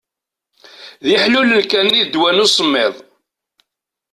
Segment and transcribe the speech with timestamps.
[1.05, 2.95] D iḥlulen kan i d ddwa n usemmiḍ.